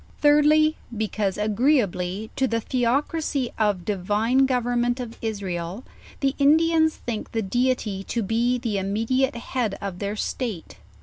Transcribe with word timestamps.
Thirdly, 0.17 0.77
because, 0.97 1.37
agreeably 1.37 2.31
to 2.35 2.47
the 2.47 2.59
theocracy 2.59 3.51
of 3.59 3.85
divine 3.85 4.47
government 4.47 4.99
of 4.99 5.15
Israel, 5.21 5.83
the 6.21 6.33
Indians 6.39 6.95
think 6.95 7.33
the 7.33 7.43
Deity 7.43 8.03
to 8.05 8.23
be 8.23 8.57
the 8.57 8.79
immediate 8.79 9.35
head 9.35 9.77
of 9.79 9.99
their 9.99 10.15
state. 10.15 10.79